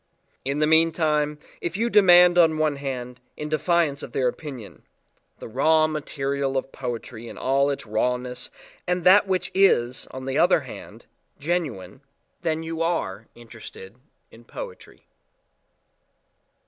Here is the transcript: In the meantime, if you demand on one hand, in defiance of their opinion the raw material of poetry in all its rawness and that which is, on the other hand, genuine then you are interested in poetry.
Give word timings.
In 0.43 0.57
the 0.57 0.65
meantime, 0.65 1.37
if 1.61 1.77
you 1.77 1.87
demand 1.87 2.35
on 2.35 2.57
one 2.57 2.77
hand, 2.77 3.19
in 3.37 3.49
defiance 3.49 4.01
of 4.01 4.13
their 4.13 4.27
opinion 4.27 4.81
the 5.37 5.47
raw 5.47 5.85
material 5.85 6.57
of 6.57 6.71
poetry 6.71 7.27
in 7.27 7.37
all 7.37 7.69
its 7.69 7.85
rawness 7.85 8.49
and 8.87 9.03
that 9.03 9.27
which 9.27 9.51
is, 9.53 10.07
on 10.09 10.25
the 10.25 10.39
other 10.39 10.61
hand, 10.61 11.05
genuine 11.37 12.01
then 12.41 12.63
you 12.63 12.81
are 12.81 13.27
interested 13.35 13.93
in 14.31 14.43
poetry. 14.43 15.05